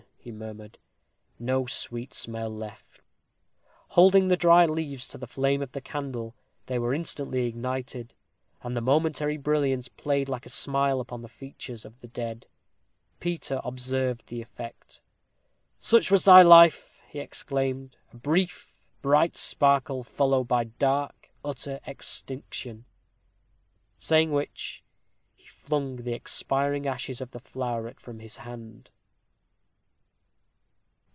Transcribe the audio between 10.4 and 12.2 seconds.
a smile upon the features of the